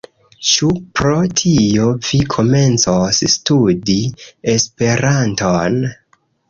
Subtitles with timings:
[0.51, 0.69] Ĉu
[0.99, 4.01] pro tio, vi komencos studi
[4.57, 5.81] Esperanton?